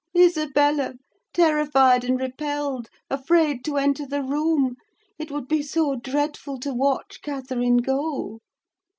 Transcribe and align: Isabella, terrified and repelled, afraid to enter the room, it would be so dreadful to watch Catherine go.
Isabella, 0.17 0.93
terrified 1.31 2.03
and 2.03 2.19
repelled, 2.19 2.89
afraid 3.11 3.63
to 3.65 3.77
enter 3.77 4.03
the 4.07 4.23
room, 4.23 4.77
it 5.19 5.29
would 5.29 5.47
be 5.47 5.61
so 5.61 5.95
dreadful 5.95 6.59
to 6.61 6.73
watch 6.73 7.21
Catherine 7.21 7.77
go. 7.77 8.39